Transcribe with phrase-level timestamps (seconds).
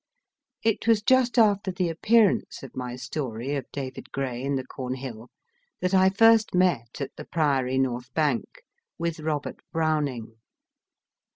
[0.63, 5.29] It was just after the appearance of my story of David Gray in the Cornhill
[5.79, 8.63] that I first met, at the Priory, North Bank,
[8.97, 10.37] with Robert Browning.